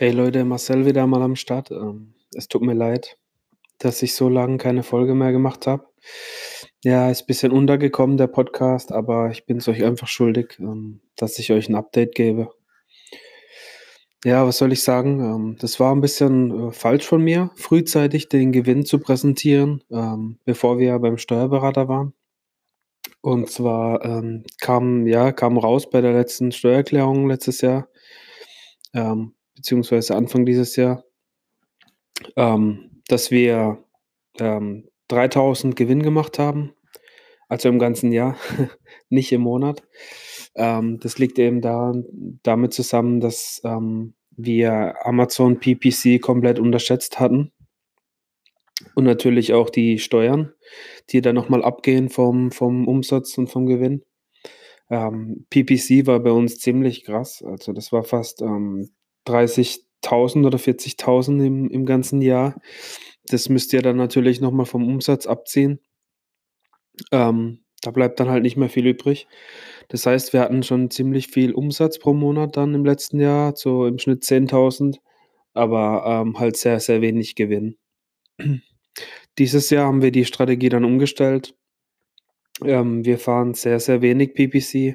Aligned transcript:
Hey 0.00 0.12
Leute, 0.12 0.44
Marcel 0.44 0.86
wieder 0.86 1.08
mal 1.08 1.22
am 1.22 1.34
Start. 1.34 1.72
Ähm, 1.72 2.14
es 2.32 2.46
tut 2.46 2.62
mir 2.62 2.74
leid, 2.74 3.18
dass 3.78 4.00
ich 4.00 4.14
so 4.14 4.28
lange 4.28 4.56
keine 4.56 4.84
Folge 4.84 5.12
mehr 5.12 5.32
gemacht 5.32 5.66
habe. 5.66 5.88
Ja, 6.84 7.10
ist 7.10 7.22
ein 7.22 7.26
bisschen 7.26 7.50
untergekommen, 7.50 8.16
der 8.16 8.28
Podcast, 8.28 8.92
aber 8.92 9.32
ich 9.32 9.44
bin 9.44 9.56
es 9.56 9.66
euch 9.66 9.82
einfach 9.82 10.06
schuldig, 10.06 10.56
ähm, 10.60 11.00
dass 11.16 11.40
ich 11.40 11.50
euch 11.50 11.68
ein 11.68 11.74
Update 11.74 12.14
gebe. 12.14 12.48
Ja, 14.24 14.46
was 14.46 14.58
soll 14.58 14.72
ich 14.72 14.84
sagen? 14.84 15.18
Ähm, 15.18 15.56
das 15.58 15.80
war 15.80 15.92
ein 15.92 16.00
bisschen 16.00 16.68
äh, 16.68 16.70
falsch 16.70 17.04
von 17.04 17.20
mir, 17.20 17.50
frühzeitig 17.56 18.28
den 18.28 18.52
Gewinn 18.52 18.84
zu 18.84 19.00
präsentieren, 19.00 19.82
bevor 20.44 20.78
wir 20.78 20.96
beim 21.00 21.18
Steuerberater 21.18 21.88
waren. 21.88 22.14
Und 23.20 23.50
zwar 23.50 24.22
kam, 24.60 25.08
ja, 25.08 25.32
kam 25.32 25.58
raus 25.58 25.90
bei 25.90 26.00
der 26.00 26.12
letzten 26.12 26.52
Steuererklärung 26.52 27.28
letztes 27.28 27.62
Jahr, 27.62 27.88
beziehungsweise 29.58 30.14
Anfang 30.14 30.46
dieses 30.46 30.76
Jahr, 30.76 31.04
ähm, 32.36 33.02
dass 33.08 33.32
wir 33.32 33.84
ähm, 34.38 34.88
3000 35.08 35.74
Gewinn 35.74 36.02
gemacht 36.02 36.38
haben, 36.38 36.74
also 37.48 37.68
im 37.68 37.80
ganzen 37.80 38.12
Jahr, 38.12 38.36
nicht 39.08 39.32
im 39.32 39.40
Monat. 39.40 39.82
Ähm, 40.54 41.00
das 41.00 41.18
liegt 41.18 41.40
eben 41.40 41.60
da, 41.60 41.92
damit 42.44 42.72
zusammen, 42.72 43.18
dass 43.18 43.60
ähm, 43.64 44.14
wir 44.30 44.94
Amazon 45.04 45.58
PPC 45.58 46.22
komplett 46.22 46.60
unterschätzt 46.60 47.18
hatten 47.18 47.50
und 48.94 49.04
natürlich 49.04 49.54
auch 49.54 49.70
die 49.70 49.98
Steuern, 49.98 50.52
die 51.10 51.20
dann 51.20 51.34
nochmal 51.34 51.64
abgehen 51.64 52.10
vom, 52.10 52.52
vom 52.52 52.86
Umsatz 52.86 53.36
und 53.38 53.48
vom 53.48 53.66
Gewinn. 53.66 54.04
Ähm, 54.88 55.46
PPC 55.50 56.06
war 56.06 56.20
bei 56.20 56.30
uns 56.30 56.60
ziemlich 56.60 57.04
krass, 57.04 57.42
also 57.42 57.72
das 57.72 57.90
war 57.90 58.04
fast 58.04 58.40
ähm, 58.40 58.88
30.000 59.28 60.46
oder 60.46 60.58
40.000 60.58 61.44
im, 61.44 61.70
im 61.70 61.86
ganzen 61.86 62.22
Jahr. 62.22 62.60
Das 63.26 63.48
müsst 63.48 63.72
ihr 63.72 63.82
dann 63.82 63.96
natürlich 63.96 64.40
nochmal 64.40 64.66
vom 64.66 64.86
Umsatz 64.86 65.26
abziehen. 65.26 65.80
Ähm, 67.12 67.64
da 67.82 67.90
bleibt 67.90 68.18
dann 68.20 68.28
halt 68.28 68.42
nicht 68.42 68.56
mehr 68.56 68.68
viel 68.68 68.86
übrig. 68.86 69.28
Das 69.88 70.06
heißt, 70.06 70.32
wir 70.32 70.40
hatten 70.40 70.62
schon 70.62 70.90
ziemlich 70.90 71.28
viel 71.28 71.52
Umsatz 71.54 71.98
pro 71.98 72.12
Monat 72.12 72.56
dann 72.56 72.74
im 72.74 72.84
letzten 72.84 73.20
Jahr, 73.20 73.54
so 73.56 73.86
im 73.86 73.98
Schnitt 73.98 74.24
10.000, 74.24 74.98
aber 75.54 76.04
ähm, 76.06 76.38
halt 76.38 76.56
sehr, 76.56 76.80
sehr 76.80 77.00
wenig 77.00 77.34
Gewinn. 77.34 77.76
Dieses 79.38 79.70
Jahr 79.70 79.86
haben 79.86 80.02
wir 80.02 80.10
die 80.10 80.24
Strategie 80.24 80.68
dann 80.68 80.84
umgestellt. 80.84 81.54
Ähm, 82.64 83.04
wir 83.04 83.18
fahren 83.18 83.54
sehr, 83.54 83.78
sehr 83.78 84.02
wenig 84.02 84.34
PPC. 84.34 84.94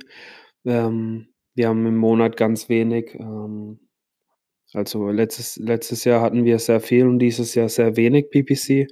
Ähm, 0.65 1.29
wir 1.55 1.69
haben 1.69 1.85
im 1.85 1.95
Monat 1.95 2.35
ganz 2.35 2.67
wenig. 2.67 3.15
Ähm, 3.15 3.79
also 4.73 5.09
letztes, 5.09 5.57
letztes 5.57 6.03
Jahr 6.03 6.21
hatten 6.21 6.45
wir 6.45 6.59
sehr 6.59 6.81
viel 6.81 7.07
und 7.07 7.19
dieses 7.19 7.55
Jahr 7.55 7.69
sehr 7.69 7.95
wenig 7.95 8.29
PPC. 8.29 8.87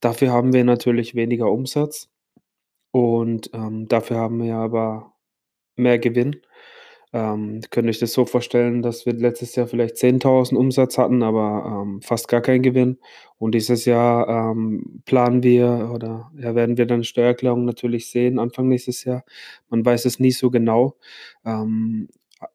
Dafür 0.00 0.30
haben 0.32 0.52
wir 0.52 0.64
natürlich 0.64 1.14
weniger 1.14 1.50
Umsatz 1.50 2.08
und 2.90 3.50
ähm, 3.54 3.88
dafür 3.88 4.18
haben 4.18 4.42
wir 4.42 4.56
aber 4.56 5.14
mehr 5.76 5.98
Gewinn. 5.98 6.40
Ähm, 7.12 7.60
könnt 7.70 7.86
ihr 7.86 7.90
euch 7.90 7.98
das 7.98 8.12
so 8.12 8.26
vorstellen, 8.26 8.82
dass 8.82 9.06
wir 9.06 9.14
letztes 9.14 9.54
Jahr 9.56 9.66
vielleicht 9.66 9.96
10.000 9.96 10.54
Umsatz 10.54 10.98
hatten, 10.98 11.22
aber 11.22 11.82
ähm, 11.84 12.02
fast 12.02 12.28
gar 12.28 12.40
keinen 12.42 12.62
Gewinn. 12.62 12.98
Und 13.38 13.54
dieses 13.54 13.84
Jahr 13.84 14.28
ähm, 14.28 15.02
planen 15.06 15.42
wir 15.42 15.90
oder 15.94 16.30
ja, 16.36 16.54
werden 16.54 16.76
wir 16.76 16.86
dann 16.86 17.04
Steuererklärung 17.04 17.64
natürlich 17.64 18.10
sehen, 18.10 18.38
Anfang 18.38 18.68
nächstes 18.68 19.04
Jahr. 19.04 19.24
Man 19.70 19.84
weiß 19.84 20.04
es 20.04 20.18
nie 20.20 20.32
so 20.32 20.50
genau. 20.50 20.96
Ähm, 21.44 22.08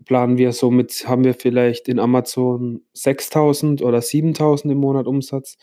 planen 0.06 0.38
wir 0.38 0.52
somit, 0.52 1.08
haben 1.08 1.24
wir 1.24 1.34
vielleicht 1.34 1.88
in 1.88 2.00
Amazon 2.00 2.82
6.000 2.96 3.84
oder 3.84 4.00
7.000 4.00 4.72
im 4.72 4.78
Monat 4.78 5.08
Umsatz. 5.08 5.58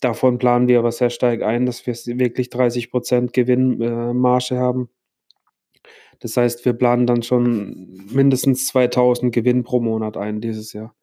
Davon 0.00 0.38
planen 0.38 0.68
wir 0.68 0.78
aber 0.78 0.92
sehr 0.92 1.10
stark 1.10 1.42
ein, 1.42 1.66
dass 1.66 1.86
wir 1.86 1.94
wirklich 2.18 2.48
30% 2.48 3.32
Gewinnmarge 3.32 4.54
äh, 4.54 4.58
haben. 4.58 4.88
Das 6.20 6.36
heißt, 6.36 6.64
wir 6.64 6.74
planen 6.74 7.06
dann 7.06 7.22
schon 7.22 8.06
mindestens 8.12 8.66
2000 8.68 9.34
Gewinn 9.34 9.64
pro 9.64 9.80
Monat 9.80 10.16
ein 10.16 10.40
dieses 10.40 10.72
Jahr. 10.72 10.94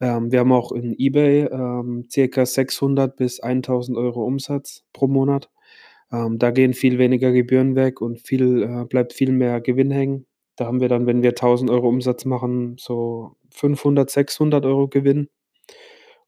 Ähm, 0.00 0.32
wir 0.32 0.40
haben 0.40 0.52
auch 0.52 0.72
in 0.72 0.94
eBay 0.98 1.46
ähm, 1.46 2.06
circa 2.10 2.46
600 2.46 3.16
bis 3.16 3.40
1000 3.40 3.98
Euro 3.98 4.24
Umsatz 4.24 4.84
pro 4.92 5.08
Monat. 5.08 5.50
Ähm, 6.12 6.38
da 6.38 6.50
gehen 6.50 6.74
viel 6.74 6.98
weniger 6.98 7.32
Gebühren 7.32 7.76
weg 7.76 8.00
und 8.00 8.20
viel, 8.20 8.62
äh, 8.62 8.84
bleibt 8.86 9.12
viel 9.12 9.32
mehr 9.32 9.60
Gewinn 9.60 9.90
hängen. 9.90 10.26
Da 10.60 10.66
haben 10.66 10.82
wir 10.82 10.90
dann, 10.90 11.06
wenn 11.06 11.22
wir 11.22 11.30
1000 11.30 11.70
Euro 11.70 11.88
Umsatz 11.88 12.26
machen, 12.26 12.76
so 12.78 13.34
500, 13.48 14.10
600 14.10 14.66
Euro 14.66 14.88
Gewinn. 14.88 15.30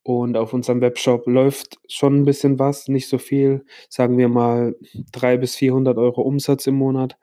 Und 0.03 0.39
auf 0.39 0.55
unserem 0.55 0.81
Webshop 0.81 1.27
läuft 1.27 1.79
schon 1.87 2.23
ein 2.23 2.25
bisschen 2.25 2.59
was, 2.59 2.89
nicht 2.89 3.11
so 3.11 3.19
viel, 3.19 3.67
sagen 3.91 4.17
wir 4.17 4.31
mal 4.31 4.75
300 5.13 5.39
bis 5.39 5.57
400 5.57 5.99
Euro 5.99 6.23
Umsatz 6.23 6.67
im 6.67 6.77
Monat. 6.77 7.19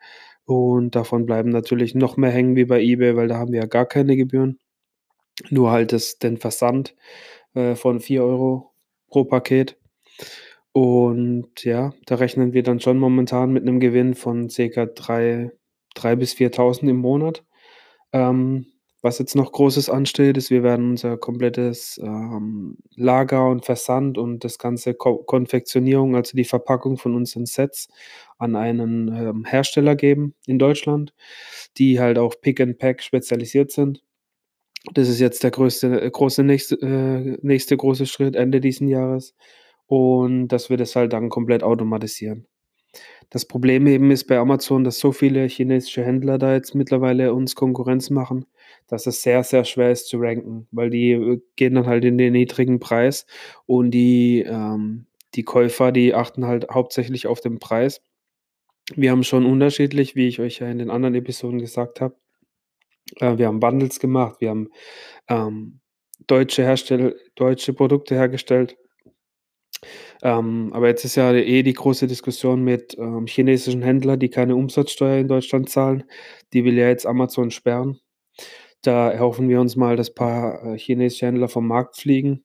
Und 0.45 0.95
davon 0.95 1.25
bleiben 1.25 1.49
natürlich 1.49 1.95
noch 1.95 2.15
mehr 2.15 2.29
hängen 2.29 2.55
wie 2.55 2.65
bei 2.65 2.79
eBay, 2.79 3.15
weil 3.15 3.27
da 3.27 3.37
haben 3.37 3.53
wir 3.53 3.61
ja 3.61 3.65
gar 3.65 3.87
keine 3.87 4.15
Gebühren. 4.15 4.59
Nur 5.49 5.71
halt 5.71 5.93
das, 5.93 6.19
den 6.19 6.37
Versand 6.37 6.95
äh, 7.55 7.73
von 7.73 8.01
4 8.01 8.23
Euro 8.23 8.71
pro 9.07 9.23
Paket. 9.23 9.77
Und 10.73 11.63
ja, 11.63 11.91
da 12.05 12.15
rechnen 12.15 12.53
wir 12.53 12.61
dann 12.61 12.79
schon 12.79 12.99
momentan 12.99 13.51
mit 13.51 13.63
einem 13.63 13.79
Gewinn 13.79 14.13
von 14.13 14.47
ca. 14.49 14.85
3, 14.85 15.51
3 15.95 16.15
bis 16.15 16.33
4.000 16.33 16.89
im 16.89 16.97
Monat. 16.97 17.43
Ähm, 18.13 18.67
was 19.01 19.17
jetzt 19.19 19.35
noch 19.35 19.53
Großes 19.53 19.89
ansteht, 19.89 20.35
ist, 20.35 20.49
wir 20.49 20.61
werden 20.61 20.91
unser 20.91 21.17
komplettes 21.17 21.99
ähm, 22.03 22.77
Lager 22.95 23.47
und 23.47 23.63
Versand 23.65 24.17
und 24.17 24.43
das 24.43 24.57
ganze 24.59 24.93
Ko 24.93 25.19
Konfektionierung, 25.19 26.15
also 26.17 26.35
die 26.35 26.43
Verpackung 26.43 26.97
von 26.97 27.15
unseren 27.15 27.45
Sets, 27.45 27.87
an 28.37 28.57
einen 28.57 29.07
ähm, 29.07 29.45
Hersteller 29.45 29.95
geben 29.95 30.35
in 30.45 30.59
Deutschland, 30.59 31.13
die 31.77 31.99
halt 31.99 32.17
auf 32.17 32.41
Pick 32.41 32.59
and 32.59 32.77
Pack 32.77 33.01
spezialisiert 33.01 33.71
sind. 33.71 34.03
Das 34.93 35.09
ist 35.09 35.19
jetzt 35.19 35.43
der 35.43 35.51
größte, 35.51 36.09
große 36.11 36.43
nächste, 36.43 36.75
äh, 36.81 37.37
nächste 37.41 37.77
große 37.77 38.05
Schritt 38.05 38.35
Ende 38.35 38.61
diesen 38.61 38.87
Jahres. 38.87 39.35
Und 39.87 40.49
dass 40.49 40.69
wir 40.69 40.77
das 40.77 40.95
halt 40.95 41.13
dann 41.13 41.29
komplett 41.29 41.63
automatisieren. 41.63 42.47
Das 43.29 43.45
Problem 43.45 43.85
eben 43.85 44.09
ist 44.09 44.25
bei 44.25 44.39
Amazon, 44.39 44.83
dass 44.83 44.99
so 44.99 45.11
viele 45.11 45.45
chinesische 45.47 46.03
Händler 46.03 46.39
da 46.39 46.53
jetzt 46.53 46.73
mittlerweile 46.73 47.33
uns 47.33 47.55
Konkurrenz 47.55 48.09
machen, 48.09 48.45
dass 48.87 49.05
es 49.05 49.21
sehr, 49.21 49.43
sehr 49.43 49.65
schwer 49.65 49.91
ist 49.91 50.07
zu 50.07 50.17
ranken, 50.17 50.67
weil 50.71 50.89
die 50.89 51.11
äh, 51.11 51.41
gehen 51.55 51.75
dann 51.75 51.85
halt 51.85 52.05
in 52.05 52.17
den 52.17 52.33
niedrigen 52.33 52.79
Preis 52.79 53.27
und 53.67 53.91
die, 53.91 54.41
ähm, 54.47 55.05
die 55.35 55.43
Käufer, 55.43 55.91
die 55.91 56.15
achten 56.15 56.45
halt 56.47 56.69
hauptsächlich 56.71 57.27
auf 57.27 57.39
den 57.39 57.59
Preis. 57.59 58.01
Wir 58.95 59.11
haben 59.11 59.23
schon 59.23 59.45
unterschiedlich, 59.45 60.15
wie 60.15 60.27
ich 60.27 60.39
euch 60.39 60.59
ja 60.59 60.67
in 60.67 60.79
den 60.79 60.89
anderen 60.89 61.13
Episoden 61.13 61.59
gesagt 61.59 62.01
habe. 62.01 62.15
Äh, 63.17 63.37
wir 63.37 63.47
haben 63.47 63.59
Bundles 63.59 63.99
gemacht, 63.99 64.41
wir 64.41 64.49
haben 64.49 64.69
ähm, 65.27 65.79
deutsche 66.25 66.63
Hersteller, 66.63 67.13
deutsche 67.35 67.73
Produkte 67.73 68.15
hergestellt 68.15 68.77
ähm, 70.21 70.71
aber 70.73 70.87
jetzt 70.87 71.05
ist 71.05 71.15
ja 71.15 71.33
eh 71.33 71.63
die 71.63 71.73
große 71.73 72.07
Diskussion 72.07 72.63
mit 72.63 72.97
ähm, 72.97 73.25
chinesischen 73.27 73.81
Händlern, 73.81 74.19
die 74.19 74.29
keine 74.29 74.55
Umsatzsteuer 74.55 75.19
in 75.19 75.27
Deutschland 75.27 75.69
zahlen. 75.69 76.03
Die 76.53 76.65
will 76.65 76.77
ja 76.77 76.87
jetzt 76.87 77.05
Amazon 77.05 77.51
sperren. 77.51 77.99
Da 78.81 79.11
erhoffen 79.11 79.49
wir 79.49 79.61
uns 79.61 79.75
mal, 79.75 79.95
dass 79.95 80.09
ein 80.09 80.15
paar 80.15 80.63
äh, 80.63 80.77
chinesische 80.77 81.27
Händler 81.27 81.49
vom 81.49 81.67
Markt 81.67 81.97
fliegen 81.97 82.43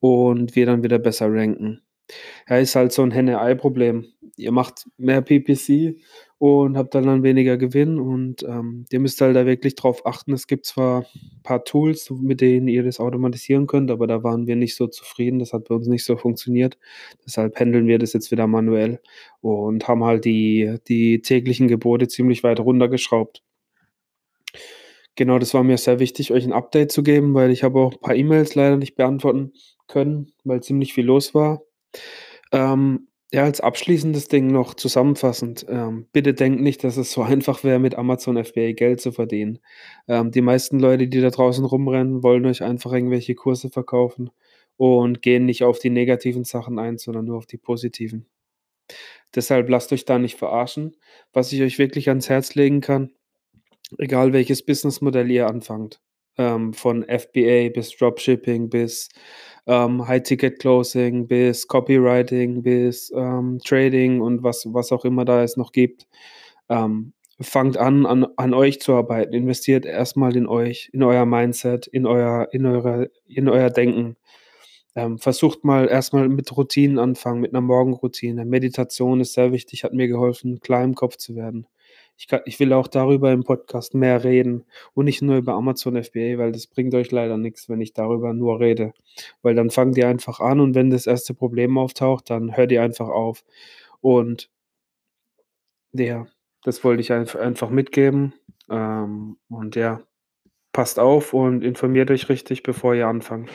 und 0.00 0.56
wir 0.56 0.66
dann 0.66 0.82
wieder 0.82 0.98
besser 0.98 1.32
ranken. 1.32 1.82
Ja, 2.48 2.58
ist 2.58 2.76
halt 2.76 2.92
so 2.92 3.02
ein 3.02 3.10
Henne-Ei-Problem. 3.10 4.06
Ihr 4.36 4.52
macht 4.52 4.86
mehr 4.96 5.22
PPC 5.22 5.96
und 6.42 6.76
habt 6.76 6.92
dann, 6.96 7.06
dann 7.06 7.22
weniger 7.22 7.56
Gewinn 7.56 8.00
und 8.00 8.42
ähm, 8.42 8.84
ihr 8.90 8.98
müsst 8.98 9.20
halt 9.20 9.36
da 9.36 9.46
wirklich 9.46 9.76
drauf 9.76 10.04
achten. 10.04 10.32
Es 10.32 10.48
gibt 10.48 10.66
zwar 10.66 11.02
ein 11.14 11.42
paar 11.44 11.64
Tools, 11.64 12.10
mit 12.10 12.40
denen 12.40 12.66
ihr 12.66 12.82
das 12.82 12.98
automatisieren 12.98 13.68
könnt, 13.68 13.92
aber 13.92 14.08
da 14.08 14.24
waren 14.24 14.48
wir 14.48 14.56
nicht 14.56 14.74
so 14.74 14.88
zufrieden. 14.88 15.38
Das 15.38 15.52
hat 15.52 15.68
bei 15.68 15.76
uns 15.76 15.86
nicht 15.86 16.04
so 16.04 16.16
funktioniert. 16.16 16.78
Deshalb 17.24 17.54
handeln 17.60 17.86
wir 17.86 18.00
das 18.00 18.12
jetzt 18.12 18.32
wieder 18.32 18.48
manuell 18.48 19.00
und 19.40 19.86
haben 19.86 20.02
halt 20.02 20.24
die, 20.24 20.78
die 20.88 21.22
täglichen 21.22 21.68
Gebote 21.68 22.08
ziemlich 22.08 22.42
weit 22.42 22.58
runtergeschraubt. 22.58 23.44
Genau, 25.14 25.38
das 25.38 25.54
war 25.54 25.62
mir 25.62 25.78
sehr 25.78 26.00
wichtig, 26.00 26.32
euch 26.32 26.44
ein 26.44 26.52
Update 26.52 26.90
zu 26.90 27.04
geben, 27.04 27.34
weil 27.34 27.52
ich 27.52 27.62
habe 27.62 27.78
auch 27.78 27.92
ein 27.92 28.00
paar 28.00 28.16
E-Mails 28.16 28.56
leider 28.56 28.76
nicht 28.78 28.96
beantworten 28.96 29.52
können, 29.86 30.32
weil 30.42 30.60
ziemlich 30.60 30.92
viel 30.92 31.04
los 31.04 31.36
war. 31.36 31.62
Ähm, 32.50 33.06
ja, 33.32 33.44
als 33.44 33.60
abschließendes 33.60 34.28
Ding 34.28 34.48
noch 34.48 34.74
zusammenfassend. 34.74 35.64
Ähm, 35.68 36.06
bitte 36.12 36.34
denkt 36.34 36.60
nicht, 36.60 36.84
dass 36.84 36.98
es 36.98 37.12
so 37.12 37.22
einfach 37.22 37.64
wäre, 37.64 37.78
mit 37.78 37.94
Amazon 37.94 38.42
FBA 38.42 38.72
Geld 38.72 39.00
zu 39.00 39.12
verdienen. 39.12 39.58
Ähm, 40.06 40.30
die 40.30 40.42
meisten 40.42 40.78
Leute, 40.78 41.08
die 41.08 41.20
da 41.20 41.30
draußen 41.30 41.64
rumrennen, 41.64 42.22
wollen 42.22 42.44
euch 42.46 42.62
einfach 42.62 42.92
irgendwelche 42.92 43.34
Kurse 43.34 43.70
verkaufen 43.70 44.30
und 44.76 45.22
gehen 45.22 45.46
nicht 45.46 45.64
auf 45.64 45.78
die 45.78 45.90
negativen 45.90 46.44
Sachen 46.44 46.78
ein, 46.78 46.98
sondern 46.98 47.24
nur 47.24 47.38
auf 47.38 47.46
die 47.46 47.56
positiven. 47.56 48.26
Deshalb 49.34 49.68
lasst 49.70 49.92
euch 49.92 50.04
da 50.04 50.18
nicht 50.18 50.36
verarschen. 50.36 50.96
Was 51.32 51.52
ich 51.52 51.62
euch 51.62 51.78
wirklich 51.78 52.08
ans 52.10 52.28
Herz 52.28 52.54
legen 52.54 52.82
kann, 52.82 53.12
egal 53.98 54.34
welches 54.34 54.64
Businessmodell 54.64 55.30
ihr 55.30 55.46
anfangt, 55.46 56.02
ähm, 56.38 56.72
von 56.74 57.04
FBA 57.08 57.70
bis 57.74 57.96
Dropshipping 57.96 58.70
bis, 58.70 59.08
ähm, 59.66 60.06
High-Ticket-Closing 60.08 61.26
bis 61.28 61.68
Copywriting 61.68 62.62
bis, 62.62 63.12
ähm, 63.16 63.58
Trading 63.64 64.20
und 64.20 64.42
was 64.42 64.66
was 64.72 64.92
auch 64.92 65.04
immer 65.04 65.24
da 65.24 65.42
es 65.44 65.56
noch 65.56 65.72
gibt. 65.72 66.06
Ähm, 66.70 67.12
fangt 67.40 67.76
an, 67.78 68.06
an 68.06 68.26
an 68.36 68.54
euch 68.54 68.80
zu 68.80 68.94
arbeiten. 68.94 69.34
Investiert 69.34 69.86
erst 69.86 70.16
mal 70.16 70.36
in 70.36 70.46
euch, 70.48 70.90
in 70.92 71.02
euer 71.02 71.26
Mindset, 71.26 71.86
in 71.88 72.06
euer 72.06 72.48
in 72.52 72.66
eure 72.66 73.10
in 73.28 73.48
euer 73.48 73.70
Denken. 73.70 74.16
Ähm, 74.96 75.18
versucht 75.18 75.64
mal 75.64 75.88
erst 75.88 76.12
mal 76.14 76.28
mit 76.28 76.56
Routinen 76.56 76.98
anfangen, 76.98 77.40
mit 77.40 77.52
'ner 77.52 77.60
Morgenroutine. 77.62 78.44
Meditation 78.46 79.20
ist 79.20 79.34
sehr 79.34 79.52
wichtig, 79.52 79.84
hat 79.84 79.94
mir 79.94 80.08
geholfen, 80.08 80.60
klar 80.60 80.84
im 80.84 80.94
Kopf 80.96 81.16
zu 81.18 81.36
werden. 81.36 81.66
Ich 82.22 82.28
ka 82.28 82.40
ich 82.44 82.60
will 82.60 82.72
auch 82.72 82.86
darüber 82.86 83.32
im 83.32 83.42
Podcast 83.42 83.94
mehr 83.94 84.22
reden 84.22 84.64
und 84.94 85.06
nicht 85.06 85.22
nur 85.22 85.38
über 85.38 85.54
Amazon 85.54 86.00
FBA, 86.00 86.38
weil 86.38 86.52
das 86.52 86.68
bringt 86.68 86.94
euch 86.94 87.10
leider 87.10 87.36
nix, 87.36 87.68
wenn 87.68 87.80
ich 87.80 87.94
darüber 87.94 88.32
nur 88.32 88.60
rede. 88.60 88.92
Weil 89.42 89.56
dann 89.56 89.70
fangt 89.70 89.96
ihr 89.96 90.06
einfach 90.06 90.38
an 90.38 90.60
und 90.60 90.76
wenn 90.76 90.88
das 90.90 91.08
erste 91.08 91.34
Problem 91.34 91.76
auftaucht, 91.76 92.30
dann 92.30 92.56
hört 92.56 92.70
ihr 92.70 92.80
einfach 92.80 93.08
auf. 93.08 93.42
Und 94.00 94.50
ja, 95.92 96.28
das 96.62 96.84
wollte 96.84 97.00
ich 97.00 97.12
einf 97.12 97.34
einfach 97.34 97.70
mitgeben. 97.70 98.34
Ähm, 98.70 99.36
und 99.48 99.74
ja, 99.74 100.00
passt 100.72 101.00
auf 101.00 101.34
und 101.34 101.64
informiert 101.64 102.12
euch 102.12 102.28
richtig, 102.28 102.62
bevor 102.62 102.94
ihr 102.94 103.08
anfangt. 103.08 103.50